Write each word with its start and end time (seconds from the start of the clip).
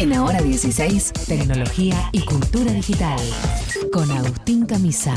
En 0.00 0.14
Ahora 0.14 0.40
16, 0.40 1.12
tecnología 1.28 2.08
y 2.10 2.24
cultura 2.24 2.72
digital. 2.72 3.20
Con 3.92 4.10
Agustín 4.10 4.64
Camisa. 4.64 5.14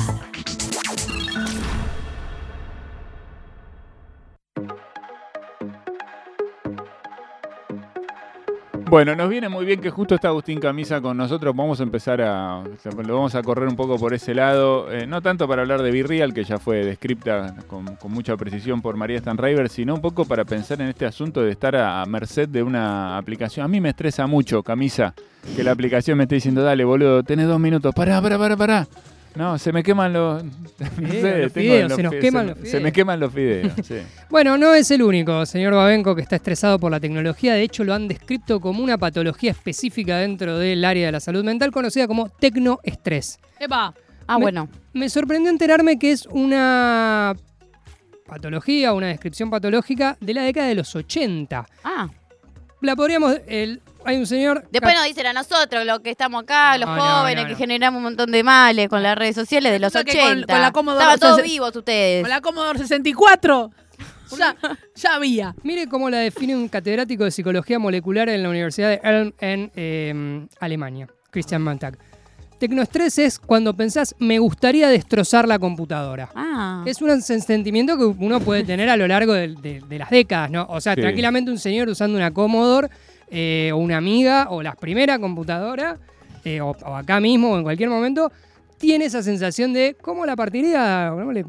Bueno, 8.94 9.16
nos 9.16 9.28
viene 9.28 9.50
muy 9.50 9.66
bien 9.66 9.82
que 9.82 9.90
justo 9.90 10.14
está 10.14 10.28
Agustín 10.28 10.60
Camisa 10.60 11.02
con 11.02 11.18
nosotros. 11.18 11.56
Vamos 11.56 11.80
a 11.80 11.84
empezar 11.84 12.22
a. 12.22 12.62
Lo 13.04 13.16
vamos 13.16 13.34
a 13.34 13.42
correr 13.42 13.68
un 13.68 13.76
poco 13.76 13.98
por 13.98 14.14
ese 14.14 14.36
lado. 14.36 14.92
eh, 14.92 15.08
no 15.08 15.20
tanto 15.20 15.48
para 15.48 15.64
hablar 15.64 15.82
de 15.82 15.90
Virreal, 15.90 16.32
que 16.32 16.44
ya 16.44 16.60
fue 16.60 16.86
descripta 16.86 17.56
con, 17.66 17.98
mucha 18.10 18.38
precisión 18.38 18.84
por 18.84 18.96
María 18.96 19.18
Stanriver, 19.18 19.68
sino 19.70 19.96
un 19.96 20.02
poco 20.02 20.26
para 20.26 20.46
pensar 20.46 20.80
en 20.80 20.90
este 20.90 21.08
asunto 21.08 21.42
de 21.42 21.50
estar 21.50 21.76
a, 21.76 22.04
a 22.04 22.06
merced 22.06 22.48
de 22.48 22.62
una 22.62 23.18
aplicación. 23.18 23.66
A 23.66 23.68
mí 23.68 23.82
me 23.82 23.90
estresa 23.90 24.28
mucho, 24.28 24.62
Camisa, 24.62 25.16
que 25.56 25.64
la 25.64 25.72
aplicación 25.72 26.16
me 26.16 26.26
esté 26.26 26.36
diciendo, 26.36 26.62
dale, 26.62 26.86
boludo, 26.86 27.24
tenés 27.24 27.48
dos 27.48 27.60
minutos. 27.60 27.96
Pará, 27.96 28.22
pará, 28.22 28.38
pará, 28.38 28.56
pará. 28.56 28.88
No, 29.36 29.58
se 29.58 29.72
me 29.74 29.82
queman 29.84 30.14
los. 30.14 30.44
No 31.02 31.10
sé, 31.10 31.38
los 31.42 31.54
tengo 31.54 31.68
fideos, 31.72 31.90
los 31.90 31.96
se 31.98 32.04
nos 32.04 32.14
queman 32.16 32.48
se- 32.48 32.50
los 32.50 32.58
Se 32.58 32.64
me 32.64 32.70
fideos. 32.80 32.94
queman 32.94 33.20
los 33.20 33.34
fideos, 33.34 33.74
sí. 33.84 33.96
Bueno, 34.30 34.58
no 34.58 34.74
es 34.74 34.92
el 34.92 35.02
único, 35.02 35.46
señor 35.46 35.74
Babenco, 35.74 36.16
que 36.16 36.22
está 36.22 36.36
estresado 36.36 36.78
por 36.80 36.92
la 36.92 37.00
tecnología. 37.00 37.54
De 37.54 37.64
hecho, 37.64 37.84
lo 37.84 37.94
han 37.94 38.08
descrito 38.08 38.60
como 38.60 38.84
una 38.84 38.98
patología 38.98 39.52
específica 39.52 40.18
dentro 40.18 40.58
del 40.60 40.84
área 40.86 41.08
de 41.08 41.12
la 41.14 41.20
salud 41.20 41.44
mental 41.44 41.72
conocida 41.72 42.08
como 42.08 42.30
tecnoestrés. 42.30 43.40
Epa. 43.60 43.94
Ah, 44.28 44.38
Me- 44.38 44.44
bueno. 44.46 44.70
Me 44.94 45.10
sorprendió 45.10 45.50
enterarme 45.52 45.98
que 46.00 46.12
es 46.12 46.26
una 46.28 47.36
patología, 48.28 48.94
una 48.94 49.08
descripción 49.08 49.50
patológica 49.50 50.18
de 50.22 50.34
la 50.34 50.44
década 50.44 50.68
de 50.68 50.76
los 50.76 50.96
80. 50.96 51.66
Ah. 51.84 52.08
La 52.82 52.96
podríamos... 52.96 53.38
El, 53.48 53.82
hay 54.06 54.18
un 54.18 54.26
señor... 54.28 54.66
Después 54.72 54.94
nos 54.96 55.06
dicen 55.06 55.26
a 55.28 55.34
nosotros, 55.34 55.86
los 55.86 56.00
que 56.00 56.10
estamos 56.12 56.44
acá, 56.44 56.78
los 56.78 56.88
No, 56.90 56.96
no, 56.96 57.02
jóvenes, 57.02 57.44
no, 57.44 57.50
que 57.50 57.56
generamos 57.56 57.98
un 57.98 58.04
montón 58.04 58.32
de 58.32 58.44
males 58.44 58.88
con 58.90 59.02
las 59.04 59.18
redes 59.18 59.36
sociales 59.36 59.72
de 59.72 59.80
los 59.80 59.94
Resulta 59.94 60.12
que 60.12 60.20
80. 60.22 60.46
con- 60.48 60.54
con 60.56 60.62
la 60.62 60.72
Commodore 60.72 61.04
Estaban 61.04 61.20
todos 61.20 61.36
60 61.38 61.52
vivos 61.54 61.76
ustedes. 61.76 62.22
Con 62.24 62.30
la 62.30 62.42
Commodore 62.42 62.80
64. 62.80 63.72
Ya, 64.36 64.56
ya 64.96 65.14
había. 65.14 65.54
Mire 65.62 65.86
cómo 65.88 66.10
la 66.10 66.18
define 66.18 66.56
un 66.56 66.68
catedrático 66.68 67.24
de 67.24 67.30
psicología 67.30 67.78
molecular 67.78 68.30
en 68.30 68.42
la 68.42 68.50
Universidad 68.50 68.90
de 68.90 69.00
Elm 69.04 69.32
en 69.40 69.72
eh, 69.76 70.48
Alemania, 70.60 71.08
Christian 71.30 71.62
Montag. 71.62 72.00
Tecnoestrés 72.58 73.20
es 73.20 73.38
cuando 73.38 73.76
pensás, 73.76 74.16
me 74.20 74.40
gustaría 74.40 74.88
destrozar 74.88 75.48
la 75.48 75.60
computadora. 75.60 76.30
Ah. 76.34 76.84
Es 76.88 77.00
un 77.02 77.22
sentimiento 77.22 77.96
que 77.98 78.06
uno 78.06 78.40
puede 78.40 78.64
tener 78.64 78.90
a 78.90 78.98
lo 78.98 79.06
largo 79.08 79.34
de, 79.34 79.50
de- 79.50 79.82
de 79.82 80.00
las 80.00 80.10
décadas, 80.10 80.50
¿no? 80.50 80.66
O 80.70 80.80
sea, 80.82 80.96
Sí. 80.96 81.02
tranquilamente 81.02 81.52
un 81.52 81.60
señor 81.60 81.90
usando 81.90 82.18
una 82.18 82.32
Commodore 82.32 82.88
eh, 83.30 83.72
o 83.74 83.78
una 83.78 83.98
amiga 83.98 84.48
o 84.50 84.62
la 84.62 84.74
primera 84.76 85.18
computadora 85.20 85.98
eh, 86.46 86.62
o, 86.62 86.72
o 86.72 86.96
acá 86.96 87.20
mismo 87.20 87.52
o 87.54 87.58
en 87.58 87.64
cualquier 87.64 87.90
momento 87.90 88.32
tiene 88.78 89.06
esa 89.06 89.24
sensación 89.24 89.72
de 89.74 89.96
cómo 90.02 90.26
la 90.26 90.36
partiría 90.36 91.10
¿Cómo 91.14 91.32
le- 91.32 91.46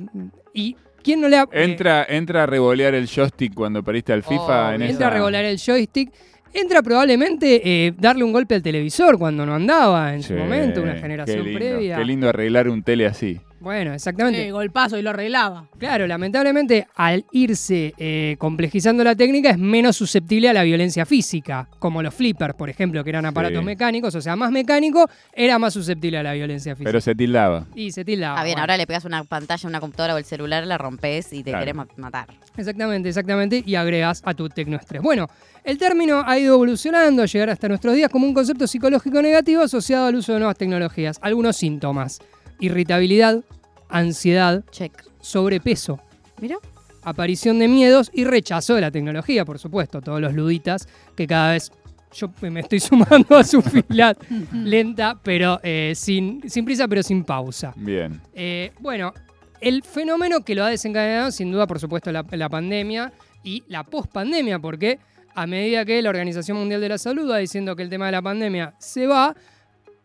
y 0.52 0.76
quién 1.02 1.20
no 1.20 1.28
le 1.28 1.36
ha 1.38 1.42
eh, 1.52 1.64
Entra, 1.64 2.06
entra 2.08 2.44
a 2.44 2.46
revolear 2.46 2.94
el 2.94 3.06
joystick 3.08 3.54
cuando 3.54 3.82
pariste 3.82 4.12
al 4.12 4.22
FIFA. 4.22 4.76
en 4.76 4.82
entra 4.82 4.96
esa- 4.96 5.06
a 5.08 5.10
regular 5.10 5.44
el 5.44 5.58
joystick. 5.58 6.12
Entra 6.56 6.82
probablemente 6.82 7.60
eh, 7.64 7.92
darle 7.98 8.22
un 8.22 8.32
golpe 8.32 8.54
al 8.54 8.62
televisor 8.62 9.18
cuando 9.18 9.44
no 9.44 9.54
andaba 9.56 10.14
en 10.14 10.22
su 10.22 10.34
momento, 10.34 10.80
una 10.82 10.94
qué 10.94 11.00
generación 11.00 11.44
lindo, 11.44 11.58
previa. 11.58 11.96
Qué 11.96 12.04
lindo 12.04 12.28
arreglar 12.28 12.68
un 12.68 12.84
tele 12.84 13.06
así. 13.06 13.40
Bueno, 13.64 13.94
exactamente. 13.94 14.46
Eh, 14.46 14.52
golpazo 14.52 14.98
y 14.98 15.02
lo 15.02 15.10
arreglaba. 15.10 15.66
Claro, 15.78 16.06
lamentablemente 16.06 16.86
al 16.94 17.24
irse 17.32 17.94
eh, 17.98 18.36
complejizando 18.38 19.02
la 19.02 19.16
técnica 19.16 19.50
es 19.50 19.58
menos 19.58 19.96
susceptible 19.96 20.48
a 20.48 20.52
la 20.52 20.62
violencia 20.62 21.06
física, 21.06 21.68
como 21.78 22.02
los 22.02 22.14
flippers, 22.14 22.54
por 22.54 22.68
ejemplo, 22.70 23.02
que 23.02 23.10
eran 23.10 23.24
aparatos 23.26 23.60
Sí. 23.60 23.64
mecánicos, 23.64 24.14
o 24.14 24.20
sea, 24.20 24.36
más 24.36 24.50
mecánico, 24.52 25.08
era 25.32 25.58
más 25.58 25.72
susceptible 25.74 26.18
a 26.18 26.22
la 26.22 26.34
violencia 26.34 26.74
física. 26.74 26.88
Pero 26.88 27.00
se 27.00 27.14
tildaba. 27.14 27.66
Y 27.74 27.90
se 27.92 28.04
tildaba. 28.04 28.38
Ah, 28.38 28.44
bien, 28.44 28.54
bueno. 28.54 28.62
ahora 28.62 28.76
le 28.76 28.86
pegas 28.86 29.04
una 29.06 29.24
pantalla 29.24 29.68
una 29.68 29.80
computadora 29.80 30.14
o 30.14 30.18
el 30.18 30.24
celular, 30.24 30.66
la 30.66 30.76
rompes 30.78 31.32
y 31.32 31.42
te 31.42 31.50
Claro. 31.50 31.60
querés 31.60 31.74
ma- 31.74 31.88
matar. 31.96 32.26
Exactamente, 32.56 33.08
exactamente, 33.08 33.62
y 33.64 33.74
agregas 33.76 34.20
a 34.24 34.34
tu 34.34 34.48
tecnoestrés. 34.48 35.00
Bueno, 35.02 35.26
el 35.64 35.78
término 35.78 36.22
ha 36.26 36.38
ido 36.38 36.54
evolucionando 36.54 37.22
a 37.22 37.26
llegar 37.26 37.48
hasta 37.50 37.66
nuestros 37.68 37.94
días 37.96 38.10
como 38.10 38.26
un 38.26 38.34
concepto 38.34 38.66
psicológico 38.66 39.22
negativo 39.22 39.62
asociado 39.62 40.06
al 40.06 40.14
uso 40.16 40.34
de 40.34 40.40
nuevas 40.40 40.58
tecnologías. 40.58 41.18
Algunos 41.22 41.56
síntomas: 41.56 42.20
irritabilidad, 42.60 43.42
ansiedad, 43.88 44.64
Check. 44.70 44.92
sobrepeso, 45.20 46.00
Mira. 46.40 46.56
aparición 47.02 47.58
de 47.58 47.68
miedos 47.68 48.10
y 48.12 48.24
rechazo 48.24 48.74
de 48.74 48.80
la 48.80 48.90
tecnología, 48.90 49.44
por 49.44 49.58
supuesto. 49.58 50.00
Todos 50.00 50.20
los 50.20 50.34
luditas 50.34 50.88
que 51.16 51.26
cada 51.26 51.52
vez 51.52 51.70
yo 52.14 52.30
me 52.42 52.60
estoy 52.60 52.80
sumando 52.80 53.36
a 53.36 53.44
su 53.44 53.60
fila 53.60 54.16
lenta, 54.52 55.18
pero 55.22 55.60
eh, 55.62 55.92
sin, 55.96 56.48
sin 56.48 56.64
prisa, 56.64 56.88
pero 56.88 57.02
sin 57.02 57.24
pausa. 57.24 57.72
Bien. 57.76 58.20
Eh, 58.32 58.72
bueno, 58.80 59.12
el 59.60 59.82
fenómeno 59.82 60.40
que 60.44 60.54
lo 60.54 60.64
ha 60.64 60.68
desencadenado, 60.68 61.30
sin 61.30 61.50
duda, 61.50 61.66
por 61.66 61.80
supuesto, 61.80 62.12
la, 62.12 62.24
la 62.30 62.48
pandemia 62.48 63.12
y 63.42 63.62
la 63.68 63.84
pospandemia, 63.84 64.58
porque 64.58 64.98
a 65.34 65.46
medida 65.46 65.84
que 65.84 66.00
la 66.00 66.10
Organización 66.10 66.56
Mundial 66.56 66.80
de 66.80 66.88
la 66.88 66.98
Salud 66.98 67.30
va 67.30 67.38
diciendo 67.38 67.74
que 67.74 67.82
el 67.82 67.90
tema 67.90 68.06
de 68.06 68.12
la 68.12 68.22
pandemia 68.22 68.74
se 68.78 69.06
va, 69.06 69.34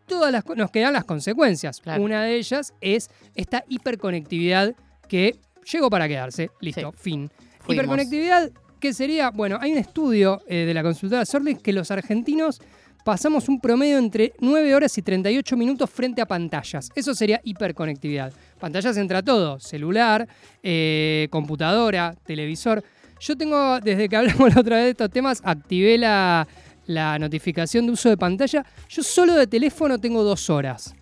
todas 0.10 0.32
las, 0.34 0.46
nos 0.58 0.72
quedan 0.72 0.92
las 0.92 1.06
consecuencias. 1.06 1.80
Claro. 1.80 2.04
Una 2.04 2.24
de 2.24 2.36
ellas 2.36 2.74
es 2.82 3.10
esta 3.36 3.64
hiperconectividad 3.70 4.76
que 5.08 5.40
llegó 5.72 5.90
para 5.90 6.10
quedarse. 6.10 6.50
Listo, 6.60 6.92
fin. 6.92 7.30
Fuimos. 7.60 7.86
Hiperconectividad, 7.86 8.52
¿qué 8.82 8.94
sería? 8.94 9.30
Bueno, 9.30 9.58
hay 9.62 9.72
un 9.72 9.78
estudio 9.78 10.42
eh, 10.48 10.66
de 10.66 10.74
la 10.74 10.84
consultora 10.84 11.26
Sorlix 11.26 11.62
que 11.62 11.72
los 11.72 11.90
argentinos 11.92 12.60
pasamos 13.06 13.50
un 13.50 13.60
promedio 13.60 13.98
entre 13.98 14.34
9 14.40 14.76
horas 14.76 14.98
y 14.98 15.02
38 15.02 15.58
minutos 15.58 15.90
frente 15.90 16.22
a 16.22 16.26
pantallas. 16.26 16.90
Eso 16.96 17.16
sería 17.16 17.40
hiperconectividad. 17.44 18.34
Pantallas 18.60 18.98
entra 18.98 19.24
todo, 19.24 19.60
celular, 19.60 20.28
eh, 20.62 21.28
computadora, 21.32 22.16
televisor. 22.26 22.84
Yo 23.20 23.36
tengo, 23.36 23.80
desde 23.80 24.08
que 24.08 24.16
hablamos 24.16 24.54
la 24.54 24.62
otra 24.62 24.78
vez 24.78 24.86
de 24.86 24.92
estos 24.92 25.10
temas, 25.10 25.42
activé 25.44 25.98
la, 25.98 26.48
la 26.90 27.20
notificación 27.20 27.86
de 27.86 27.92
uso 27.92 28.10
de 28.10 28.18
pantalla. 28.18 28.66
Yo 28.90 29.04
solo 29.04 29.36
de 29.36 29.46
teléfono 29.48 30.00
tengo 30.00 30.24
dos 30.24 30.50
horas. 30.50 30.96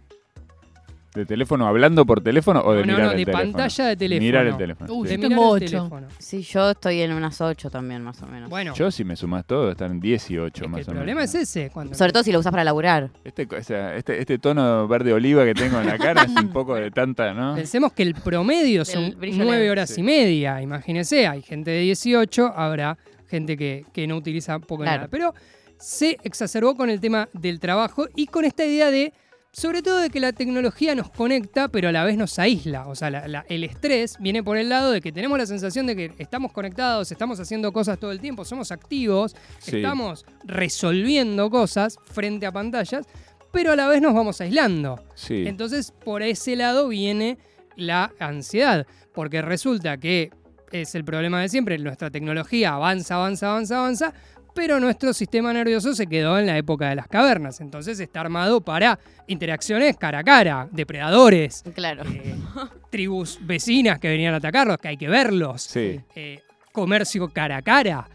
¿De 1.15 1.25
teléfono 1.25 1.65
hablando 1.65 2.05
por 2.05 2.21
teléfono 2.21 2.61
o 2.63 2.73
de 2.73 2.81
No, 2.85 2.85
no, 2.85 2.93
mirar 2.93 3.05
no, 3.05 3.11
el 3.13 3.17
de 3.17 3.25
teléfono? 3.25 3.51
pantalla 3.53 3.85
de 3.87 3.95
teléfono. 3.95 4.23
Mirar 4.25 4.45
el 4.47 4.57
teléfono. 4.57 4.93
Uy, 4.93 5.07
sí. 5.07 5.13
Yo 5.13 5.17
mirar 5.17 5.29
tengo 5.29 5.55
el 5.57 5.63
ocho. 5.63 5.71
teléfono. 5.77 6.07
Sí, 6.19 6.41
yo 6.43 6.69
estoy 6.71 7.01
en 7.01 7.11
unas 7.13 7.41
8 7.41 7.69
también, 7.71 8.03
más 8.03 8.21
o 8.21 8.27
menos. 8.27 8.49
Bueno, 8.51 8.75
Yo, 8.75 8.91
si 8.91 9.03
me 9.03 9.15
sumas 9.15 9.45
todo, 9.45 9.71
están 9.71 9.99
18 9.99 10.45
es 10.45 10.61
que 10.61 10.67
más 10.67 10.79
el 10.81 10.83
o 10.83 10.91
problema 10.93 11.21
menos. 11.21 11.33
es 11.33 11.41
ese. 11.49 11.71
Cuando 11.71 11.95
Sobre 11.95 12.11
todo 12.11 12.21
si 12.23 12.31
lo 12.31 12.39
usas 12.39 12.51
para 12.51 12.63
laburar. 12.65 13.09
Este, 13.23 13.47
o 13.49 13.63
sea, 13.63 13.95
este, 13.95 14.19
este 14.19 14.37
tono 14.37 14.87
verde 14.87 15.11
oliva 15.13 15.43
que 15.45 15.55
tengo 15.55 15.79
en 15.79 15.87
la 15.87 15.97
cara 15.97 16.23
es 16.23 16.29
un 16.35 16.49
poco 16.49 16.75
de 16.75 16.91
tanta, 16.91 17.33
¿no? 17.33 17.55
Pensemos 17.55 17.93
que 17.93 18.03
el 18.03 18.13
promedio 18.13 18.85
son 18.85 19.15
nueve 19.19 19.71
horas 19.71 19.89
Sí. 19.89 20.01
y 20.01 20.03
media. 20.03 20.61
Imagínese, 20.61 21.25
hay 21.25 21.41
gente 21.41 21.71
de 21.71 21.79
18, 21.79 22.53
habrá 22.55 22.95
gente 23.27 23.57
que, 23.57 23.85
que 23.91 24.05
no 24.05 24.17
utiliza 24.17 24.59
poco 24.59 24.83
Claro. 24.83 24.97
nada. 24.97 25.07
Pero 25.09 25.33
se 25.79 26.17
exacerbó 26.23 26.75
con 26.75 26.89
el 26.89 26.99
tema 26.99 27.29
del 27.33 27.59
trabajo 27.59 28.07
y 28.15 28.27
con 28.27 28.45
esta 28.45 28.65
idea 28.65 28.89
de, 28.91 29.13
sobre 29.51 29.81
todo 29.81 29.97
de 29.99 30.09
que 30.09 30.19
la 30.19 30.33
tecnología 30.33 30.93
nos 30.95 31.09
conecta, 31.09 31.67
pero 31.67 31.89
a 31.89 31.91
la 31.91 32.03
vez 32.03 32.17
nos 32.17 32.37
aísla. 32.39 32.87
O 32.87 32.95
sea, 32.95 33.09
la- 33.09 33.27
la- 33.27 33.45
el 33.49 33.63
estrés 33.63 34.17
viene 34.19 34.43
por 34.43 34.57
el 34.57 34.69
lado 34.69 34.91
de 34.91 35.01
que 35.01 35.11
tenemos 35.11 35.37
la 35.37 35.45
sensación 35.45 35.87
de 35.87 35.95
que 35.95 36.11
estamos 36.19 36.51
conectados, 36.51 37.11
estamos 37.11 37.39
haciendo 37.39 37.71
cosas 37.73 37.97
todo 37.99 38.11
el 38.11 38.19
tiempo, 38.19 38.45
somos 38.45 38.71
activos, 38.71 39.35
Sí. 39.59 39.77
estamos 39.77 40.25
resolviendo 40.45 41.49
cosas 41.49 41.97
frente 42.05 42.45
a 42.45 42.51
pantallas, 42.51 43.05
pero 43.51 43.71
a 43.71 43.75
la 43.75 43.87
vez 43.87 44.01
nos 44.01 44.13
vamos 44.13 44.39
aislando. 44.41 45.03
Sí. 45.15 45.45
Entonces, 45.47 45.91
por 45.91 46.21
ese 46.21 46.55
lado 46.55 46.87
viene 46.89 47.37
la 47.75 48.11
ansiedad, 48.19 48.85
porque 49.13 49.41
resulta 49.41 49.97
que 49.97 50.29
es 50.71 50.93
el 50.95 51.05
problema 51.05 51.41
de 51.41 51.49
siempre, 51.49 51.77
nuestra 51.77 52.11
tecnología 52.11 52.73
avanza, 52.73 53.15
avanza, 53.15 53.49
avanza, 53.51 53.77
avanza, 53.79 54.13
pero 54.57 54.79
nuestro 54.79 55.13
sistema 55.13 55.53
nervioso 55.53 55.93
se 55.93 56.07
quedó 56.07 56.39
en 56.39 56.47
la 56.47 56.57
época 56.57 56.89
de 56.89 56.95
las 56.95 57.07
cavernas, 57.07 57.61
entonces 57.61 57.99
está 57.99 58.21
armado 58.21 58.59
para 58.59 58.97
interacciones 59.27 59.95
cara 59.97 60.19
a 60.19 60.23
cara, 60.23 60.67
depredadores, 60.71 61.63
Claro. 61.75 62.01
eh, 62.11 62.35
tribus 62.89 63.37
vecinas 63.41 63.99
que 63.99 64.09
venían 64.09 64.33
a 64.33 64.37
atacarlos, 64.37 64.77
que 64.79 64.87
hay 64.87 64.97
que 64.97 65.07
verlos, 65.07 65.61
Sí. 65.61 66.01
eh, 66.15 66.41
comercio 66.71 67.29
cara 67.29 67.57
a 67.57 67.61
cara. 67.61 68.09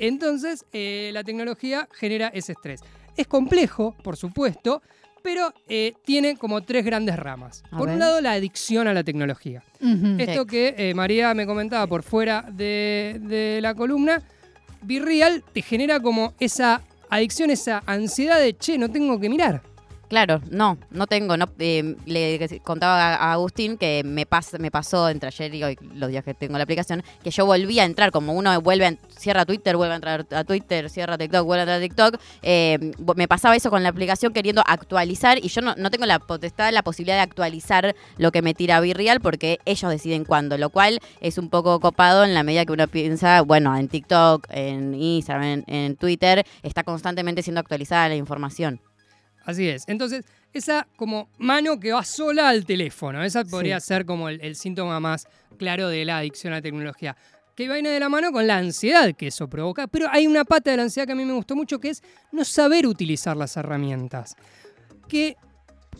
Entonces, 0.00 0.64
eh, 0.72 1.10
la 1.12 1.22
tecnología 1.22 1.88
genera 1.92 2.28
ese 2.34 2.52
estrés. 2.52 2.80
Es 3.16 3.28
complejo, 3.28 3.94
por 4.02 4.16
supuesto, 4.16 4.82
pero 5.22 5.54
eh, 5.68 5.94
tiene 6.04 6.36
como 6.36 6.60
tres 6.62 6.84
grandes 6.84 7.16
ramas. 7.16 7.62
A 7.70 7.78
por 7.78 7.88
un 7.88 8.00
lado, 8.00 8.20
la 8.20 8.32
adicción 8.32 8.88
a 8.88 8.92
la 8.92 9.04
tecnología. 9.04 9.62
Esto 10.18 10.44
que 10.44 10.74
eh, 10.76 10.92
María 10.94 11.32
me 11.34 11.46
comentaba 11.46 11.86
por 11.86 12.02
fuera 12.02 12.42
de, 12.50 13.18
de 13.22 13.60
la 13.62 13.74
columna, 13.74 14.20
Virreal 14.84 15.42
te 15.52 15.62
genera 15.62 16.00
como 16.00 16.34
esa 16.40 16.82
adicción, 17.10 17.50
esa 17.50 17.82
ansiedad 17.86 18.40
de, 18.40 18.56
che, 18.56 18.78
no 18.78 18.90
tengo 18.90 19.18
que 19.20 19.28
mirar. 19.28 19.62
Claro, 20.08 20.40
no, 20.50 20.78
no 20.90 21.06
tengo. 21.06 21.36
No, 21.36 21.46
eh, 21.58 21.96
le 22.04 22.60
contaba 22.62 23.14
a 23.14 23.32
Agustín 23.32 23.76
que 23.76 24.02
me, 24.04 24.26
pas, 24.26 24.58
me 24.58 24.70
pasó 24.70 25.08
entre 25.08 25.28
ayer 25.28 25.54
y 25.54 25.64
hoy, 25.64 25.78
los 25.94 26.10
días 26.10 26.24
que 26.24 26.34
tengo 26.34 26.56
la 26.58 26.64
aplicación, 26.64 27.02
que 27.22 27.30
yo 27.30 27.46
volví 27.46 27.80
a 27.80 27.84
entrar, 27.84 28.10
como 28.10 28.34
uno 28.34 28.60
vuelve, 28.60 28.86
a, 28.86 28.96
cierra 29.16 29.44
Twitter, 29.46 29.76
vuelve 29.76 29.94
a 29.94 29.96
entrar 29.96 30.26
a 30.30 30.44
Twitter, 30.44 30.90
cierra 30.90 31.16
TikTok, 31.16 31.44
vuelve 31.44 31.60
a 31.60 31.64
entrar 31.64 31.78
a 31.78 31.80
TikTok. 31.80 32.20
eh, 32.42 32.92
me 33.16 33.28
pasaba 33.28 33.56
eso 33.56 33.70
con 33.70 33.82
la 33.82 33.88
aplicación 33.88 34.32
queriendo 34.32 34.62
actualizar 34.66 35.38
y 35.38 35.48
yo 35.48 35.62
no, 35.62 35.90
tengo 35.90 36.06
la 36.06 36.18
potestad, 36.18 36.72
la 36.72 36.82
posibilidad 36.82 37.16
de 37.16 37.22
actualizar 37.22 37.94
lo 38.18 38.30
que 38.30 38.42
me 38.42 38.54
tira 38.54 38.80
Virreal 38.80 39.20
porque 39.20 39.58
ellos 39.64 39.90
deciden 39.90 40.24
cuándo, 40.24 40.58
lo 40.58 40.70
cual 40.70 41.00
es 41.20 41.38
un 41.38 41.48
poco 41.48 41.80
copado 41.80 42.24
en 42.24 42.34
la 42.34 42.42
medida 42.42 42.64
que 42.64 42.72
uno 42.72 42.88
piensa, 42.88 43.42
bueno, 43.42 43.76
en 43.76 43.88
TikTok, 43.88 44.46
en 44.50 44.94
Instagram, 44.94 45.64
en 45.66 45.96
Twitter, 45.96 46.44
está 46.62 46.82
constantemente 46.82 47.42
siendo 47.42 47.60
actualizada 47.60 48.08
la 48.08 48.16
información. 48.16 48.80
Así 49.44 49.68
es. 49.68 49.84
Entonces, 49.86 50.24
esa 50.52 50.86
como 50.96 51.28
mano 51.38 51.78
que 51.78 51.92
va 51.92 52.04
sola 52.04 52.48
al 52.48 52.64
teléfono, 52.64 53.22
esa 53.22 53.44
podría 53.44 53.80
ser 53.80 54.06
como 54.06 54.28
el, 54.28 54.40
el 54.40 54.56
síntoma 54.56 55.00
más 55.00 55.26
claro 55.58 55.88
de 55.88 56.04
la 56.04 56.18
adicción 56.18 56.52
a 56.52 56.56
la 56.56 56.62
tecnología. 56.62 57.16
Que 57.54 57.68
viene 57.68 57.90
de 57.90 58.00
la 58.00 58.08
mano 58.08 58.32
con 58.32 58.46
la 58.46 58.56
ansiedad 58.56 59.14
que 59.14 59.28
eso 59.28 59.48
provoca. 59.48 59.86
Pero 59.86 60.08
hay 60.10 60.26
una 60.26 60.44
pata 60.44 60.70
de 60.70 60.76
la 60.78 60.84
ansiedad 60.84 61.06
que 61.06 61.12
a 61.12 61.16
mí 61.16 61.24
me 61.24 61.34
gustó 61.34 61.54
mucho, 61.54 61.78
que 61.78 61.90
es 61.90 62.02
no 62.32 62.44
saber 62.44 62.86
utilizar 62.86 63.36
las 63.36 63.56
herramientas. 63.56 64.34
Que 65.08 65.36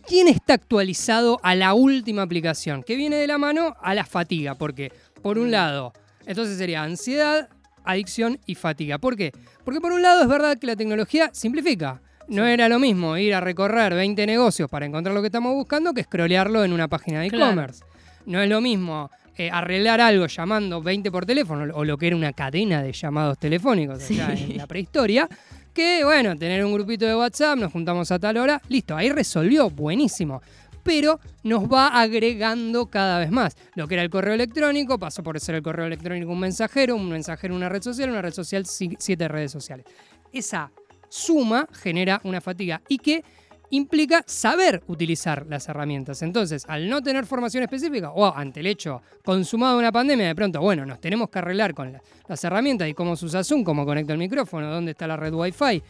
¿Quién 0.06 0.28
está 0.28 0.54
actualizado 0.54 1.40
a 1.42 1.54
la 1.54 1.72
última 1.72 2.22
aplicación? 2.22 2.82
Que 2.82 2.94
viene 2.94 3.16
de 3.16 3.26
la 3.26 3.38
mano 3.38 3.74
a 3.80 3.94
la 3.94 4.04
fatiga, 4.04 4.54
porque 4.54 4.92
por 5.22 5.38
un 5.38 5.50
lado, 5.50 5.94
entonces 6.26 6.58
sería 6.58 6.82
ansiedad, 6.82 7.48
adicción 7.84 8.38
y 8.44 8.54
fatiga. 8.54 8.98
¿Por 8.98 9.16
qué? 9.16 9.32
Porque 9.64 9.80
por 9.80 9.92
un 9.92 10.02
lado 10.02 10.22
es 10.22 10.28
verdad 10.28 10.58
que 10.58 10.66
la 10.66 10.76
tecnología 10.76 11.30
simplifica. 11.32 12.02
No 12.28 12.46
era 12.46 12.68
lo 12.68 12.78
mismo 12.78 13.16
ir 13.18 13.34
a 13.34 13.40
recorrer 13.40 13.94
20 13.94 14.26
negocios 14.26 14.68
para 14.70 14.86
encontrar 14.86 15.14
lo 15.14 15.20
que 15.20 15.26
estamos 15.28 15.52
buscando 15.54 15.92
que 15.92 16.02
scrollearlo 16.04 16.64
en 16.64 16.72
una 16.72 16.88
página 16.88 17.20
de 17.20 17.28
Claro. 17.28 17.46
e-commerce. 17.52 17.84
No 18.26 18.40
es 18.40 18.48
lo 18.48 18.60
mismo 18.60 19.10
eh, 19.36 19.50
arreglar 19.52 20.00
algo 20.00 20.26
llamando 20.26 20.80
20 20.80 21.10
por 21.10 21.26
teléfono 21.26 21.72
o 21.74 21.84
lo 21.84 21.98
que 21.98 22.06
era 22.06 22.16
una 22.16 22.32
cadena 22.32 22.82
de 22.82 22.92
llamados 22.92 23.38
telefónicos 23.38 24.08
allá 24.10 24.32
en 24.32 24.56
la 24.56 24.66
prehistoria, 24.66 25.28
que 25.74 26.04
bueno, 26.04 26.36
tener 26.36 26.64
un 26.64 26.72
grupito 26.72 27.04
de 27.04 27.14
WhatsApp, 27.16 27.58
nos 27.58 27.72
juntamos 27.72 28.10
a 28.12 28.18
tal 28.18 28.36
hora, 28.38 28.62
listo, 28.68 28.96
ahí 28.96 29.10
resolvió, 29.10 29.68
buenísimo. 29.70 30.40
Pero 30.84 31.18
nos 31.42 31.64
va 31.64 31.88
agregando 31.88 32.86
cada 32.86 33.18
vez 33.18 33.30
más. 33.30 33.56
Lo 33.74 33.88
que 33.88 33.94
era 33.94 34.02
el 34.02 34.10
correo 34.10 34.34
electrónico 34.34 34.98
pasó 34.98 35.22
por 35.22 35.40
ser 35.40 35.56
el 35.56 35.62
correo 35.62 35.86
electrónico 35.86 36.30
un 36.30 36.40
mensajero, 36.40 36.94
un 36.94 37.08
mensajero 37.08 37.54
una 37.56 37.68
red 37.68 37.82
social, 37.82 38.10
una 38.10 38.22
red 38.22 38.32
social 38.32 38.66
si- 38.66 38.94
siete 38.98 39.26
redes 39.26 39.50
sociales. 39.50 39.84
Esa 40.32 40.70
suma 41.14 41.68
genera 41.72 42.20
una 42.24 42.40
fatiga 42.40 42.82
y 42.88 42.98
que 42.98 43.22
implica 43.70 44.24
saber 44.26 44.82
utilizar 44.88 45.46
las 45.48 45.68
herramientas. 45.68 46.22
Entonces, 46.22 46.64
al 46.68 46.88
no 46.88 47.02
tener 47.02 47.24
formación 47.24 47.62
específica 47.62 48.10
o 48.10 48.26
ante 48.34 48.60
el 48.60 48.66
hecho 48.66 49.00
consumado 49.24 49.74
de 49.74 49.78
una 49.78 49.92
pandemia, 49.92 50.26
de 50.26 50.34
pronto, 50.34 50.60
bueno, 50.60 50.84
nos 50.84 51.00
tenemos 51.00 51.30
que 51.30 51.38
arreglar 51.38 51.72
con 51.72 51.92
la- 51.92 52.02
las 52.28 52.42
herramientas 52.42 52.88
y 52.88 52.94
cómo 52.94 53.14
se 53.14 53.26
usa 53.26 53.44
Zoom, 53.44 53.62
cómo 53.62 53.84
conecta 53.86 54.12
el 54.12 54.18
micrófono, 54.18 54.68
dónde 54.70 54.90
está 54.90 55.06
la 55.06 55.16
red 55.16 55.32
Wi-Fi, 55.32 55.82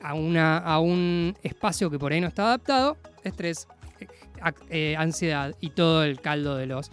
a, 0.00 0.14
una, 0.14 0.58
a 0.58 0.78
un 0.78 1.36
espacio 1.42 1.90
que 1.90 1.98
por 1.98 2.12
ahí 2.12 2.20
no 2.20 2.28
está 2.28 2.44
adaptado, 2.46 2.96
estrés, 3.24 3.66
eh, 4.00 4.06
eh, 4.70 4.96
ansiedad 4.96 5.54
y 5.60 5.70
todo 5.70 6.04
el 6.04 6.20
caldo 6.20 6.56
de 6.56 6.66
los 6.66 6.90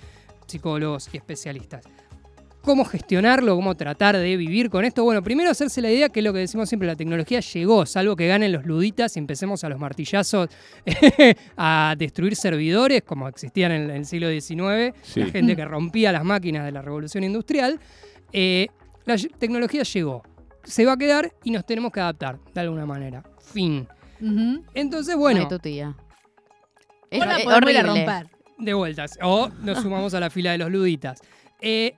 psicólogos 0.47 1.07
y 1.13 1.17
especialistas. 1.17 1.85
¿Cómo 2.65 2.83
gestionarlo? 2.83 3.55
¿Cómo 3.55 3.75
tratar 3.75 4.17
de 4.17 4.35
vivir 4.37 4.71
con 4.71 4.85
esto? 4.85 5.03
Bueno, 5.03 5.21
primero 5.21 5.51
hacerse 5.51 5.81
la 5.81 5.91
idea 5.91 6.09
que 6.09 6.19
es 6.19 6.23
lo 6.23 6.33
que 6.33 6.39
decimos 6.39 6.67
siempre, 6.67 6.87
la 6.87 6.95
tecnología 6.95 7.39
llegó, 7.39 7.85
salvo 7.85 8.15
que 8.15 8.27
ganen 8.27 8.51
los 8.51 8.65
luditas 8.65 9.15
y 9.15 9.19
empecemos 9.19 9.63
a 9.63 9.69
los 9.69 9.79
martillazos 9.79 10.49
a 11.57 11.93
destruir 11.97 12.35
servidores 12.35 13.03
como 13.03 13.27
existían 13.27 13.71
en 13.71 13.89
el 13.91 14.05
siglo 14.05 14.29
XIX, 14.29 14.95
Sí. 15.03 15.19
la 15.21 15.27
gente 15.27 15.55
que 15.55 15.63
rompía 15.63 16.11
las 16.11 16.23
máquinas 16.23 16.65
de 16.65 16.71
la 16.71 16.81
revolución 16.81 17.23
industrial. 17.23 17.79
Eh, 18.33 18.67
la 19.05 19.15
tecnología 19.37 19.83
llegó, 19.83 20.23
se 20.63 20.85
va 20.85 20.93
a 20.93 20.97
quedar 20.97 21.31
y 21.43 21.51
nos 21.51 21.65
tenemos 21.67 21.91
que 21.91 21.99
adaptar 21.99 22.39
de 22.53 22.61
alguna 22.61 22.87
manera. 22.87 23.23
Fin. 23.39 23.87
Entonces, 24.73 25.13
Ay, 25.13 25.19
bueno, 25.19 25.47
tu 25.47 25.59
tía. 25.59 25.95
Es, 27.11 27.21
es 27.23 27.45
horrible. 27.45 27.83
romper. 27.83 28.27
de 28.57 28.73
vueltas. 28.73 29.19
O 29.21 29.49
nos 29.61 29.83
sumamos 29.83 30.15
a 30.15 30.19
la 30.19 30.31
fila 30.31 30.51
de 30.53 30.57
los 30.57 30.71
luditas. 30.71 31.21
Eh, 31.61 31.95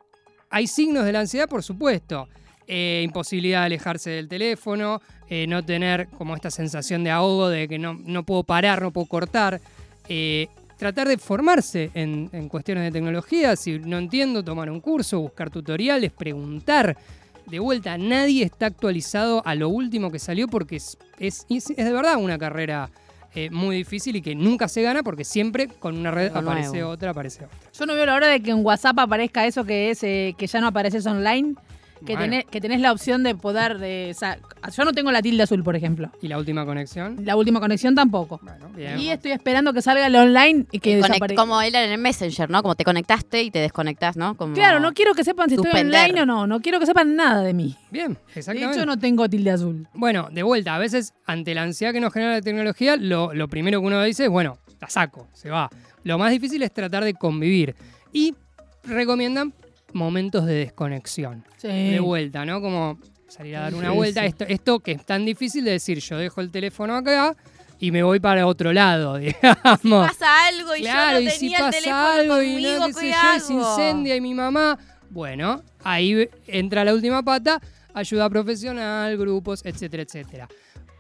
hay 0.49 0.67
signos 0.67 1.05
de 1.05 1.11
la 1.11 1.21
ansiedad, 1.21 1.47
por 1.47 1.63
supuesto. 1.63 2.27
Eh, 2.67 3.01
imposibilidad 3.05 3.61
de 3.61 3.65
alejarse 3.67 4.09
del 4.09 4.27
teléfono, 4.27 5.01
eh, 5.29 5.47
no 5.47 5.63
tener 5.63 6.09
como 6.09 6.35
esta 6.35 6.51
sensación 6.51 7.03
de 7.03 7.11
ahogo, 7.11 7.47
de 7.47 7.67
que 7.67 7.79
no, 7.79 7.93
no 7.93 8.23
puedo 8.23 8.43
parar, 8.43 8.81
no 8.81 8.91
puedo 8.91 9.07
cortar. 9.07 9.61
Eh, 10.09 10.47
tratar 10.77 11.07
de 11.07 11.17
formarse 11.17 11.91
en, 11.93 12.29
en 12.33 12.49
cuestiones 12.49 12.83
de 12.83 12.91
tecnología. 12.91 13.55
Si 13.55 13.79
no 13.79 13.97
entiendo, 13.97 14.43
tomar 14.43 14.69
un 14.69 14.81
curso, 14.81 15.19
buscar 15.21 15.49
tutoriales, 15.49 16.11
preguntar. 16.11 16.97
De 17.45 17.59
vuelta, 17.59 17.97
nadie 17.97 18.43
está 18.43 18.65
actualizado 18.65 19.41
a 19.45 19.55
lo 19.55 19.69
último 19.69 20.11
que 20.11 20.19
salió 20.19 20.49
porque 20.49 20.75
es, 20.75 20.97
es, 21.17 21.45
es 21.49 21.65
de 21.67 21.93
verdad 21.93 22.17
una 22.17 22.37
carrera 22.37 22.89
eh, 23.35 23.49
muy 23.49 23.75
difícil 23.75 24.15
y 24.15 24.21
que 24.21 24.35
nunca 24.35 24.67
se 24.67 24.81
gana 24.81 25.03
porque 25.03 25.23
siempre 25.23 25.67
con 25.67 25.97
una 25.97 26.11
red 26.11 26.35
aparece 26.35 26.69
nuevo. 26.69 26.91
otra, 26.91 27.11
aparece 27.11 27.45
otra. 27.45 27.57
Yo 27.77 27.85
no 27.85 27.93
veo 27.93 28.05
la 28.05 28.15
hora 28.15 28.27
de 28.27 28.41
que 28.41 28.51
en 28.51 28.65
WhatsApp 28.65 28.97
aparezca 28.99 29.45
eso 29.45 29.63
que 29.65 29.91
es 29.91 30.03
eh, 30.03 30.35
que 30.37 30.47
ya 30.47 30.61
no 30.61 30.67
apareces 30.67 31.05
online. 31.05 31.55
Que, 32.05 32.13
Bueno. 32.13 32.21
tenés, 32.21 32.45
que 32.45 32.61
tenés 32.61 32.79
la 32.81 32.91
opción 32.91 33.23
de 33.23 33.35
poder. 33.35 33.77
De, 33.79 34.09
o 34.11 34.13
sea, 34.17 34.37
yo 34.75 34.85
no 34.85 34.93
tengo 34.93 35.11
la 35.11 35.21
tilde 35.21 35.43
azul, 35.43 35.63
por 35.63 35.75
ejemplo. 35.75 36.11
¿Y 36.21 36.27
la 36.27 36.37
última 36.37 36.65
conexión? 36.65 37.17
La 37.25 37.35
última 37.35 37.59
conexión 37.59 37.95
tampoco. 37.95 38.39
Bueno, 38.43 38.69
bien. 38.75 38.99
Y 38.99 39.09
estoy 39.09 39.31
esperando 39.31 39.73
que 39.73 39.81
salga 39.81 40.05
el 40.07 40.15
online 40.15 40.65
y 40.71 40.79
que 40.79 40.97
desaparezca. 40.97 41.41
como 41.41 41.61
era 41.61 41.83
en 41.83 41.91
el 41.91 41.97
Messenger, 41.97 42.49
¿no? 42.49 42.61
Como 42.61 42.75
te 42.75 42.83
conectaste 42.83 43.41
y 43.43 43.51
te 43.51 43.59
desconectás, 43.59 44.15
¿no? 44.17 44.35
Como... 44.37 44.53
Claro, 44.53 44.79
no 44.79 44.93
quiero 44.93 45.13
que 45.13 45.23
sepan 45.23 45.49
si 45.49 45.55
estoy 45.55 45.71
Suspender. 45.71 46.05
online 46.05 46.21
o 46.21 46.25
no. 46.25 46.47
No 46.47 46.59
quiero 46.61 46.79
que 46.79 46.85
sepan 46.85 47.15
nada 47.15 47.41
de 47.41 47.53
mí. 47.53 47.75
Bien, 47.91 48.13
De 48.13 48.39
exactamente. 48.39 48.77
hecho, 48.77 48.85
no 48.85 48.97
tengo 48.99 49.27
tilde 49.29 49.51
azul. 49.51 49.87
Bueno, 49.93 50.29
de 50.31 50.43
vuelta, 50.43 50.75
a 50.75 50.79
veces 50.79 51.13
ante 51.25 51.53
la 51.55 51.63
ansiedad 51.63 51.93
que 51.93 51.99
nos 51.99 52.13
genera 52.13 52.33
la 52.33 52.41
tecnología, 52.41 52.95
lo, 52.97 53.33
lo 53.33 53.47
primero 53.47 53.79
que 53.81 53.87
uno 53.87 54.03
dice 54.03 54.25
es, 54.25 54.29
bueno, 54.29 54.57
la 54.79 54.89
saco, 54.89 55.27
se 55.33 55.49
va. 55.49 55.69
Lo 56.03 56.17
más 56.17 56.31
difícil 56.31 56.61
es 56.63 56.71
tratar 56.73 57.03
de 57.03 57.13
convivir. 57.15 57.75
Y 58.13 58.35
recomiendan 58.83 59.53
momentos 59.97 60.45
de 60.45 60.53
desconexión. 60.53 61.43
Sí. 61.57 61.67
De 61.67 61.99
vuelta, 61.99 62.45
¿no? 62.45 62.61
Como 62.61 62.99
salir 63.27 63.57
a 63.57 63.61
dar 63.61 63.75
una 63.75 63.89
Sí, 63.89 63.95
vuelta. 63.95 64.21
sí. 64.21 64.27
Esto, 64.27 64.45
esto 64.47 64.79
que 64.79 64.93
es 64.93 65.05
tan 65.05 65.25
difícil 65.25 65.65
de 65.65 65.71
decir, 65.71 65.99
yo 65.99 66.17
dejo 66.17 66.39
el 66.41 66.49
teléfono 66.51 66.95
acá 66.95 67.35
y 67.79 67.91
me 67.91 68.01
voy 68.03 68.19
para 68.19 68.47
otro 68.47 68.71
lado, 68.71 69.17
digamos. 69.17 70.07
Pasa 70.07 70.47
algo 70.47 70.75
y 70.75 70.81
Claro, 70.81 71.19
yo 71.19 71.25
no 71.25 71.29
y 71.29 71.31
si 71.31 71.39
tenía 71.41 71.57
el 71.57 71.63
pasa 71.65 71.77
teléfono 71.79 72.07
algo 72.07 72.41
y 72.41 72.53
conmigo, 72.53 72.79
no, 72.79 72.87
qué 72.87 72.93
sé 72.93 72.99
¿qué 73.01 73.11
yo, 73.11 73.35
y 73.35 73.39
se 73.41 73.53
incendia 73.53 74.15
y 74.15 74.21
mi 74.21 74.33
mamá. 74.33 74.77
Bueno, 75.09 75.63
ahí 75.83 76.29
entra 76.47 76.83
la 76.85 76.93
última 76.93 77.23
pata, 77.23 77.61
ayuda 77.93 78.29
profesional, 78.29 79.17
grupos, 79.17 79.61
etcétera, 79.65 80.03
etcétera. 80.03 80.47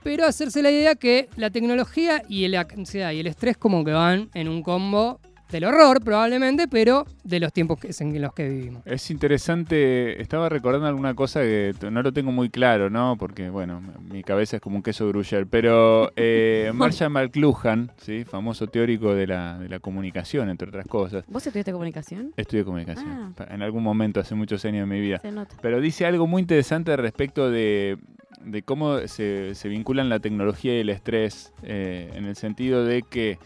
Pero 0.03 0.25
hacerse 0.25 0.61
la 0.61 0.71
idea 0.71 0.95
que 0.95 1.27
la 1.35 1.49
tecnología 1.49 2.23
y 2.29 2.47
la 2.47 2.65
ansiedad 2.75 3.11
y 3.11 3.19
el 3.19 3.27
estrés 3.27 3.57
como 3.57 3.83
que 3.83 3.91
van 3.91 4.29
en 4.33 4.47
un 4.47 4.63
combo 4.63 5.19
del 5.51 5.63
horror 5.65 6.01
probablemente, 6.03 6.67
pero 6.67 7.05
de 7.23 7.39
los 7.39 7.53
tiempos 7.53 7.79
que, 7.79 7.89
en 7.97 8.21
los 8.21 8.33
que 8.33 8.49
vivimos. 8.49 8.81
Es 8.85 9.09
interesante, 9.11 10.21
estaba 10.21 10.49
recordando 10.49 10.87
alguna 10.87 11.13
cosa 11.13 11.41
que 11.41 11.73
no 11.91 12.01
lo 12.01 12.11
tengo 12.11 12.31
muy 12.31 12.49
claro, 12.49 12.89
¿no? 12.89 13.15
Porque, 13.17 13.49
bueno, 13.49 13.81
mi 14.11 14.23
cabeza 14.23 14.57
es 14.57 14.61
como 14.61 14.75
un 14.77 14.83
queso 14.83 15.07
gruyere, 15.07 15.45
pero 15.45 16.11
eh, 16.15 16.71
Marshall 16.75 17.09
McLuhan, 17.11 17.91
¿sí? 17.97 18.25
famoso 18.25 18.67
teórico 18.67 19.13
de 19.15 19.27
la, 19.27 19.57
de 19.59 19.69
la 19.69 19.79
comunicación, 19.79 20.49
entre 20.49 20.67
otras 20.69 20.85
cosas, 20.87 21.23
¿Vos 21.27 21.45
estudiaste 21.47 21.71
comunicación? 21.71 22.33
estudié 22.37 22.63
comunicación 22.65 23.33
Ah. 23.37 23.47
en 23.49 23.61
algún 23.61 23.83
momento, 23.83 24.19
hace 24.19 24.35
muchos 24.35 24.63
años 24.65 24.87
de 24.87 24.93
mi 24.95 24.99
vida, 25.01 25.19
Se 25.19 25.31
nota. 25.31 25.55
pero 25.61 25.79
dice 25.79 26.05
algo 26.05 26.27
muy 26.27 26.41
interesante 26.41 26.95
respecto 26.97 27.49
de, 27.49 27.97
de 28.43 28.61
cómo 28.63 28.99
se, 29.07 29.55
se 29.55 29.69
vinculan 29.69 30.09
la 30.09 30.19
tecnología 30.19 30.75
y 30.75 30.79
el 30.81 30.89
estrés, 30.89 31.53
eh, 31.63 32.11
en 32.15 32.25
el 32.25 32.35
sentido 32.35 32.83
de 32.85 33.03
que 33.03 33.39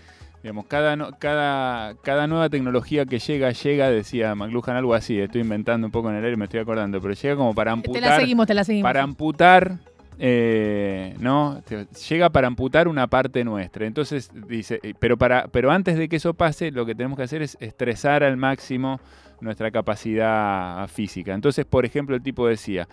Digamos, 0.43 0.65
cada, 0.65 0.95
no- 0.95 1.11
cada, 1.19 1.93
cada 2.01 2.25
nueva 2.27 2.49
tecnología 2.49 3.05
que 3.05 3.19
llega, 3.19 3.51
llega, 3.51 3.89
decía 3.91 4.33
McLuhan 4.33 4.75
algo 4.75 4.93
así, 4.95 5.19
estoy 5.19 5.41
inventando 5.41 5.85
un 5.85 5.91
poco 5.91 6.09
en 6.09 6.15
el 6.15 6.23
aire, 6.25 6.35
me 6.35 6.45
estoy 6.45 6.59
acordando, 6.61 6.99
pero 6.99 7.13
llega 7.13 7.35
como 7.35 7.53
para 7.53 7.71
Te 7.71 7.77
la 7.77 7.87
amputar, 7.87 8.19
seguimos, 8.21 8.47
te 8.47 8.53
la 8.55 8.63
seguimos. 8.63 8.89
para 8.89 9.03
amputar, 9.03 9.77
eh, 10.17 11.15
¿no? 11.19 11.61
Llega 12.09 12.29
para 12.31 12.47
amputar 12.47 12.87
una 12.87 13.07
parte 13.07 13.43
nuestra. 13.43 13.85
Entonces 13.85 14.31
dice, 14.47 14.79
eh, 14.81 14.93
pero 14.97 15.17
para, 15.17 15.47
pero 15.47 15.71
antes 15.71 15.95
de 15.97 16.09
que 16.09 16.15
eso 16.15 16.33
pase, 16.33 16.71
lo 16.71 16.85
que 16.85 16.95
tenemos 16.95 17.17
que 17.17 17.23
hacer 17.23 17.41
es 17.41 17.55
estresar 17.59 18.23
al 18.23 18.37
máximo 18.37 18.99
nuestra 19.41 19.69
capacidad 19.71 20.87
física. 20.87 21.33
Entonces, 21.33 21.65
por 21.65 21.85
ejemplo, 21.85 22.15
el 22.15 22.21
tipo 22.23 22.47
decía, 22.47 22.87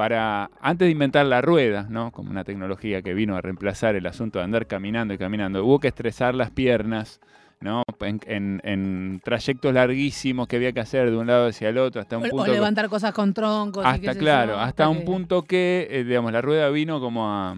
para 0.00 0.48
antes 0.62 0.86
de 0.86 0.92
inventar 0.92 1.26
la 1.26 1.42
rueda, 1.42 1.86
¿no? 1.90 2.10
Como 2.10 2.30
una 2.30 2.42
tecnología 2.42 3.02
que 3.02 3.12
vino 3.12 3.36
a 3.36 3.42
reemplazar 3.42 3.96
el 3.96 4.06
asunto 4.06 4.38
de 4.38 4.46
andar 4.46 4.66
caminando 4.66 5.12
y 5.12 5.18
caminando, 5.18 5.62
hubo 5.62 5.78
que 5.78 5.88
estresar 5.88 6.34
las 6.34 6.50
piernas, 6.50 7.20
¿no? 7.60 7.82
En, 8.00 8.18
en- 8.26 8.62
en 8.64 9.20
trayectos 9.22 9.74
larguísimos 9.74 10.48
que 10.48 10.56
había 10.56 10.72
que 10.72 10.80
hacer 10.80 11.10
de 11.10 11.16
un 11.18 11.26
lado 11.26 11.48
hacia 11.48 11.68
el 11.68 11.76
otro 11.76 12.00
hasta 12.00 12.16
un 12.16 12.22
O- 12.22 12.26
o, 12.28 12.30
punto 12.30 12.44
que- 12.46 12.52
levantar 12.52 12.88
cosas 12.88 13.12
con 13.12 13.34
troncos. 13.34 13.84
y 13.94 14.00
qué 14.00 14.08
hasta 14.08 14.18
claro, 14.18 14.58
hasta 14.58 14.88
un 14.88 15.00
que- 15.00 15.04
punto 15.04 15.42
que, 15.42 15.86
eh, 15.90 16.04
digamos, 16.04 16.32
la 16.32 16.40
rueda 16.40 16.70
vino 16.70 16.98
como 16.98 17.28
a, 17.30 17.56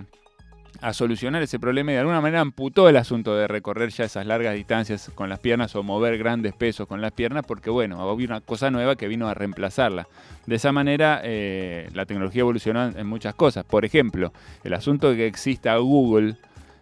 a 0.82 0.92
solucionar 0.92 1.42
ese 1.42 1.60
problema 1.60 1.92
y 1.92 1.94
de 1.94 2.00
alguna 2.00 2.20
manera 2.20 2.40
amputó 2.40 2.88
el 2.88 2.96
asunto 2.96 3.36
de 3.36 3.46
recorrer 3.46 3.90
ya 3.90 4.04
esas 4.04 4.26
largas 4.26 4.54
distancias 4.54 5.10
con 5.14 5.28
las 5.28 5.38
piernas 5.38 5.74
o 5.76 5.82
mover 5.82 6.18
grandes 6.18 6.54
pesos 6.54 6.88
con 6.88 7.00
las 7.00 7.12
piernas 7.12 7.44
porque 7.46 7.70
bueno, 7.70 8.10
había 8.10 8.26
una 8.26 8.40
cosa 8.40 8.70
nueva 8.70 8.96
que 8.96 9.06
vino 9.06 9.28
a 9.28 9.34
reemplazarla. 9.34 10.08
De 10.46 10.56
esa 10.56 10.72
manera 10.72 11.20
eh, 11.22 11.88
la 11.94 12.04
tecnología 12.04 12.40
evolucionó 12.40 12.84
en 12.84 13.06
muchas 13.06 13.34
cosas. 13.34 13.64
Por 13.64 13.84
ejemplo, 13.84 14.32
el 14.64 14.74
asunto 14.74 15.10
de 15.10 15.16
que 15.16 15.26
exista 15.26 15.76
Google 15.76 16.36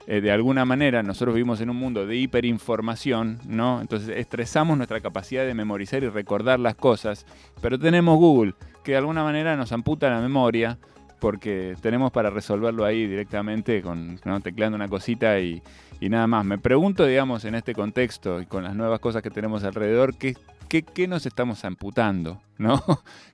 eh, 0.07 0.21
de 0.21 0.33
alguna 0.33 0.65
manera 0.65 1.03
nosotros 1.03 1.35
vivimos 1.35 1.61
en 1.61 1.69
un 1.69 1.77
mundo 1.77 2.07
de 2.07 2.17
hiperinformación, 2.17 3.39
¿no? 3.47 3.81
Entonces 3.83 4.17
estresamos 4.17 4.77
nuestra 4.77 5.01
capacidad 5.01 5.45
de 5.45 5.55
memorizar 5.55 6.03
y 6.03 6.09
recordar 6.09 6.59
las 6.59 6.75
cosas, 6.75 7.27
pero 7.61 7.79
tenemos 7.79 8.19
Google, 8.19 8.55
que 8.83 8.93
de 8.93 8.99
alguna 8.99 9.23
manera 9.23 9.57
nos 9.57 9.73
amputa 9.73 10.09
la 10.09 10.21
memoria, 10.21 10.79
porque 11.21 11.77
tenemos 11.81 12.11
para 12.11 12.31
resolverlo 12.31 12.85
ahí 12.85 13.07
directamente 13.07 13.83
con 13.83 14.19
tecleando 14.43 14.77
una 14.77 14.89
cosita 14.89 15.39
y, 15.39 15.63
nada 16.01 16.27
más. 16.27 16.45
Me 16.45 16.59
pregunto, 16.59 17.07
digamos, 17.07 17.45
en 17.45 17.55
este 17.55 17.75
contexto 17.75 18.41
y 18.41 18.47
con 18.47 18.65
las 18.65 18.75
nuevas 18.75 18.99
cosas 19.01 19.23
que 19.23 19.31
tenemos 19.31 19.63
alrededor, 19.63 20.17
¿qué, 20.17 20.35
qué, 20.69 20.83
qué 20.83 21.07
nos 21.07 21.27
estamos 21.27 21.65
amputando? 21.65 22.41
¿no? 22.59 22.83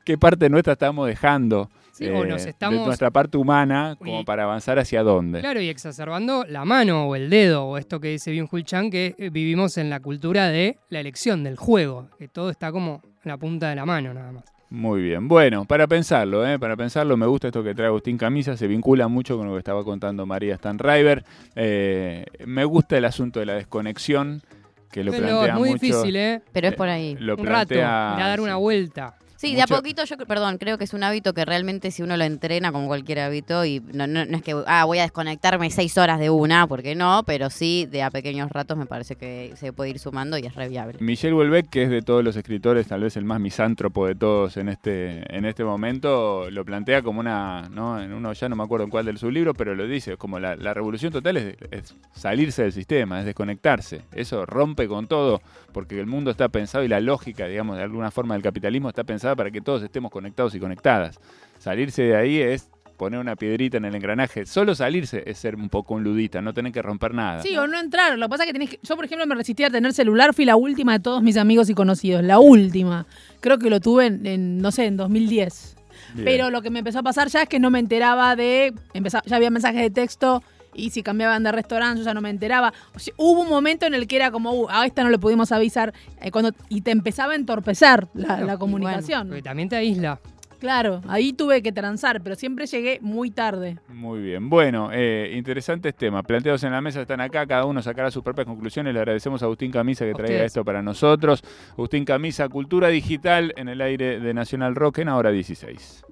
¿Qué 0.05 0.19
parte 0.19 0.49
nuestra 0.51 0.75
estamos 0.75 1.07
dejando? 1.09 1.71
Sí, 1.93 2.07
o 2.09 2.27
nos 2.27 2.45
eh, 2.45 2.51
estamos- 2.51 2.79
de 2.81 2.85
nuestra 2.87 3.11
parte 3.11 3.39
humana 3.39 3.97
como 3.99 4.21
Y- 4.21 4.25
para 4.25 4.43
avanzar 4.45 4.79
hacia 4.79 5.03
dónde. 5.03 5.41
Claro, 5.41 5.61
y 5.63 5.69
exacerbando 5.71 6.45
la 6.47 6.65
mano 6.67 7.07
o 7.09 7.17
el 7.17 7.31
dedo, 7.31 7.65
o 7.65 7.79
esto 7.79 8.01
que 8.01 8.09
dice 8.09 8.33
Byung-Hul 8.33 8.65
Chan, 8.65 8.91
que 8.91 9.15
eh, 9.17 9.31
vivimos 9.31 9.79
en 9.79 9.89
la 9.89 10.01
cultura 10.01 10.49
de 10.49 10.77
la 10.91 11.01
elección, 11.01 11.43
del 11.43 11.57
juego, 11.57 12.11
que 12.19 12.29
todo 12.29 12.51
está 12.51 12.71
como 12.71 13.01
en 13.05 13.29
la 13.31 13.39
punta 13.39 13.71
de 13.71 13.77
la 13.77 13.87
mano 13.87 14.13
nada 14.13 14.31
más. 14.31 14.45
Muy 14.69 15.01
bien. 15.01 15.29
Bueno, 15.29 15.65
para 15.65 15.87
pensarlo, 15.87 16.47
¿eh? 16.47 16.59
para 16.59 16.77
pensarlo, 16.77 17.17
me 17.17 17.27
gusta 17.27 17.47
esto 17.49 17.63
que 17.63 17.75
trae 17.75 17.87
Agustín 17.87 18.19
Camisa, 18.19 18.57
se 18.57 18.67
vincula 18.67 19.07
mucho 19.07 19.37
con 19.39 19.47
lo 19.47 19.53
que 19.53 19.59
estaba 19.59 19.85
contando 19.85 20.27
María 20.27 20.57
Stanriver. 20.57 21.25
Eh, 21.55 22.25
me 22.47 22.65
gusta 22.65 22.99
el 22.99 23.05
asunto 23.05 23.39
de 23.39 23.47
la 23.47 23.55
desconexión, 23.55 24.43
que 24.91 25.05
lo 25.05 25.13
Pero 25.13 25.27
plantea 25.27 25.53
es 25.55 25.59
muy 25.61 25.71
mucho. 25.71 25.81
difícil, 25.87 26.17
¿eh? 26.17 26.43
Pero 26.53 26.69
es 26.69 26.75
por 26.75 26.89
ahí. 26.89 27.17
Lo 27.21 27.37
Un 27.37 27.47
rato, 27.47 27.75
ir 27.75 27.81
plantea. 27.81 28.17
a 28.17 28.29
dar 28.29 28.41
una 28.41 28.55
sí. 28.57 28.61
vuelta. 28.61 29.15
Sí, 29.37 29.55
de 29.55 29.63
a 29.63 29.67
poquito 29.67 30.05
yo, 30.05 30.17
perdón, 30.17 30.59
creo 30.59 30.79
que 30.79 30.85
es 30.85 30.95
un 30.95 31.03
hábito 31.03 31.35
que 31.35 31.45
realmente 31.45 31.91
si 31.91 32.03
uno 32.03 32.17
lo 32.17 32.25
entrena 32.25 32.73
como 32.73 32.87
cualquier 32.87 33.21
hábito 33.21 33.65
y 33.65 33.81
no, 33.93 34.07
no, 34.07 34.25
no 34.25 34.37
es 34.37 34.43
que, 34.43 34.57
ah, 34.67 34.85
voy 34.85 34.99
a 34.99 35.03
desconectarme 35.03 35.71
seis 35.71 35.97
horas 35.99 36.19
de 36.19 36.31
una, 36.31 36.67
porque 36.67 36.95
no, 36.95 37.23
pero 37.27 37.51
sí 37.51 37.87
de 37.91 38.03
a 38.03 38.11
pequeños 38.11 38.51
ratos 38.51 38.79
me 38.79 38.87
parece 38.87 39.17
que 39.17 39.53
se 39.57 39.73
puede 39.73 39.91
ir 39.91 39.99
sumando 39.99 40.39
y 40.39 40.47
es 40.47 40.55
re 40.55 40.69
viable. 40.69 40.99
Michel 41.01 41.35
Houellebecq, 41.35 41.69
que 41.69 41.83
es 41.83 41.91
de 41.91 42.03
todos 42.03 42.25
los 42.25 42.37
escritores, 42.37 42.87
tal 42.87 43.03
vez 43.03 43.17
el 43.17 43.25
más 43.25 43.41
misántropo 43.41 44.07
de 44.07 44.15
todos 44.15 44.57
en 44.57 44.69
este, 44.69 45.23
en 45.37 45.45
este 45.45 45.65
momento, 45.65 46.51
lo 46.51 46.65
plantea 46.65 47.03
como 47.03 47.21
una, 47.21 47.69
¿no? 47.71 48.01
En 48.01 48.13
uno 48.13 48.33
ya 48.33 48.49
no 48.49 48.57
me 48.57 48.63
acuerdo 48.63 48.85
en 48.85 48.91
cuál 48.91 49.05
de 49.05 49.17
sus 49.17 49.33
libros, 49.33 49.55
pero 49.57 49.75
lo 49.75 49.87
dice, 49.87 50.17
como 50.17 50.39
la, 50.39 50.57
la 50.57 50.73
revolución 50.73 51.13
total 51.13 51.37
es, 51.37 51.57
es 51.71 51.95
salirse 52.15 52.63
del 52.63 52.73
sistema, 52.73 53.21
es 53.21 53.27
desconectarse. 53.27 54.03
Eso 54.13 54.47
rompe 54.47 54.89
con 54.89 55.07
todo, 55.07 55.43
porque 55.73 55.99
el 56.01 56.07
mundo 56.07 56.31
está 56.31 56.49
pensado 56.49 56.85
y 56.85 56.89
la 56.89 57.01
lógica, 57.01 57.47
digamos, 57.47 57.77
de 57.77 57.83
alguna 57.83 58.11
forma 58.11 58.35
del 58.35 58.43
capitalismo 58.43 58.89
está 58.89 59.05
pensada 59.05 59.26
para 59.35 59.51
que 59.51 59.61
todos 59.61 59.83
estemos 59.83 60.11
conectados 60.13 60.55
y 60.55 60.61
conectadas. 60.61 61.19
Salirse 61.59 62.03
de 62.03 62.17
ahí 62.17 62.39
es 62.41 62.69
poner 62.97 63.19
una 63.21 63.37
piedrita 63.37 63.77
en 63.79 63.85
el 63.87 63.95
engranaje. 63.95 64.47
Solo 64.47 64.75
salirse 64.75 65.23
es 65.27 65.39
ser 65.39 65.57
un 65.57 65.69
poco 65.69 65.95
un 65.95 66.05
ludita, 66.05 66.41
no 66.41 66.55
tener 66.55 66.73
que 66.73 66.81
romper 66.83 67.13
nada. 67.15 67.43
Sí, 67.43 67.57
o 67.57 67.67
no 67.67 67.79
entrar. 67.81 68.17
Lo 68.19 68.27
que 68.27 68.31
pasa 68.31 68.45
es 68.45 68.47
que 68.49 68.53
tenés 68.53 68.71
que. 68.71 68.79
Yo, 68.83 68.97
por 68.97 69.05
ejemplo, 69.05 69.27
me 69.27 69.35
resistí 69.35 69.65
a 69.65 69.71
tener 69.71 69.93
celular. 69.93 70.33
Fui 70.35 70.45
la 70.45 70.57
última 70.57 70.93
de 70.93 71.01
todos 71.01 71.23
mis 71.23 71.37
amigos 71.37 71.69
y 71.69 71.75
conocidos. 71.75 72.23
La 72.23 72.39
última. 72.39 73.07
Creo 73.41 73.59
que 73.59 73.69
lo 73.71 73.81
tuve 73.81 74.07
en, 74.07 74.25
en, 74.27 74.59
no 74.59 74.71
sé, 74.71 74.87
en 74.87 74.97
2010. 74.97 75.77
Bien. 76.15 76.25
Pero 76.25 76.51
lo 76.51 76.63
que 76.63 76.71
me 76.71 76.79
empezó 76.79 77.01
a 77.01 77.03
pasar 77.03 77.29
ya 77.29 77.43
es 77.43 77.49
que 77.49 77.59
no 77.59 77.71
me 77.71 77.79
enteraba 77.81 78.37
de. 78.37 78.73
empezaba- 78.95 79.25
ya 79.27 79.37
había 79.37 79.51
mensajes 79.51 79.81
de 79.83 79.91
texto. 79.91 80.43
Y 80.77 80.91
si 80.91 81.03
cambiaban 81.03 81.43
de 81.43 81.53
restaurante, 81.53 82.01
yo 82.01 82.05
ya 82.05 82.15
no 82.15 82.21
me 82.21 82.31
enteraba. 82.31 82.73
O 82.95 82.99
sea, 82.99 83.15
hubo 83.17 83.41
un 83.43 83.49
momento 83.49 83.87
en 83.87 83.95
el 83.95 84.07
que 84.07 84.17
era 84.17 84.31
como, 84.31 84.53
uh, 84.53 84.69
a 84.69 84.87
esta 84.87 85.03
no 85.03 85.11
le 85.11 85.19
pudimos 85.19 85.53
avisar. 85.53 85.93
eh, 86.21 86.31
cuando, 86.31 86.53
y 86.69 86.83
te 86.83 86.91
empezaba 86.91 87.33
a 87.33 87.37
entorpecer 87.37 88.09
la, 88.15 88.27
Claro, 88.27 88.47
la 88.47 88.55
y 88.55 88.59
comunicación. 88.59 89.29
Porque 89.29 89.43
también 89.43 89.69
te 89.69 89.77
aísla. 89.77 90.21
Claro, 90.59 91.03
ahí 91.07 91.33
tuve 91.33 91.63
que 91.63 91.71
transar, 91.71 92.23
pero 92.23 92.35
siempre 92.35 92.67
llegué 92.67 92.99
muy 93.03 93.31
tarde. 93.31 93.79
Muy 93.89 94.21
bien. 94.21 94.49
Bueno, 94.49 94.91
eh, 94.93 95.33
interesantes 95.35 95.95
temas. 95.95 96.25
Planteados 96.25 96.63
en 96.65 96.73
la 96.73 96.81
mesa 96.81 97.03
están 97.03 97.21
acá, 97.21 97.47
cada 97.47 97.67
uno 97.67 97.83
sacará 97.83 98.11
sus 98.11 98.23
propias 98.23 98.47
conclusiones. 98.47 98.95
Le 98.95 99.01
agradecemos 99.01 99.43
a 99.43 99.47
Agustín 99.47 99.71
Camisa 99.71 100.05
que 100.07 100.15
traiga 100.15 100.45
esto 100.45 100.65
para 100.65 100.83
nosotros. 100.83 101.43
Agustín 101.73 102.05
Camisa, 102.05 102.49
Cultura 102.49 102.89
Digital 102.89 103.53
en 103.57 103.69
el 103.69 103.81
aire 103.81 104.19
de 104.19 104.35
Nacional 104.35 104.75
Rock 104.75 104.99
en 104.99 105.09
ahora 105.09 105.31
16. 105.31 106.05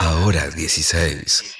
Ahora 0.00 0.48
16. 0.50 1.56